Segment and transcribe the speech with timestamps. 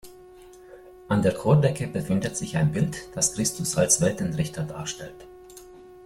[1.09, 5.27] An der Chordecke befindet sich ein Bild, das Christus als Weltenrichter darstellt.